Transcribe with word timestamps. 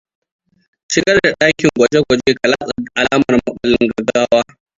Shigar 0.91 1.17
da 1.21 1.29
dakin 1.39 1.69
gwaje-gwaje 1.75 2.31
ka 2.39 2.45
latsa 2.51 2.75
alamar 3.01 3.35
maɓallin 3.43 3.89
gaggawa. 3.93 4.41